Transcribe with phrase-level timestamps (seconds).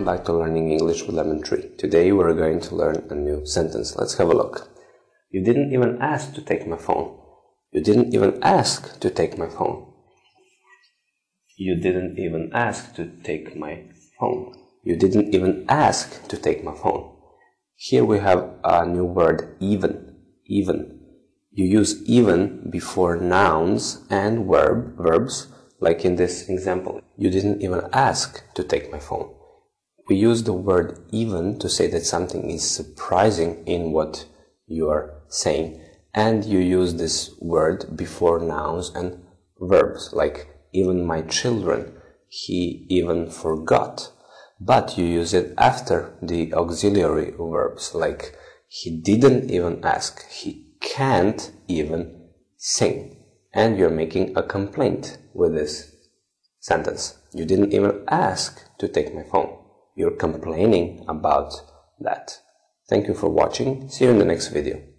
[0.00, 1.68] back to Learning English with Lemon Tree.
[1.76, 3.94] Today we're going to learn a new sentence.
[3.94, 4.70] Let's have a look.
[5.30, 7.18] You didn't even ask to take my phone.
[7.72, 9.92] You didn't even ask to take my phone.
[11.56, 13.84] You didn't even ask to take my
[14.18, 14.54] phone.
[14.82, 17.14] You didn't even ask to take my phone.
[17.76, 20.16] Here we have a new word, even.
[20.46, 21.00] Even.
[21.52, 25.48] You use even before nouns and verb, verbs,
[25.80, 27.02] like in this example.
[27.18, 29.34] You didn't even ask to take my phone.
[30.08, 34.26] We use the word even to say that something is surprising in what
[34.66, 35.80] you are saying.
[36.12, 39.24] And you use this word before nouns and
[39.60, 41.94] verbs like even my children
[42.28, 44.10] he even forgot.
[44.60, 48.36] But you use it after the auxiliary verbs like
[48.68, 53.18] he didn't even ask he can't even sing.
[53.54, 55.94] And you're making a complaint with this
[56.58, 57.18] sentence.
[57.32, 59.61] You didn't even ask to take my phone
[59.94, 61.54] you're complaining about
[62.00, 62.40] that.
[62.88, 63.88] Thank you for watching.
[63.88, 64.91] See you in the next video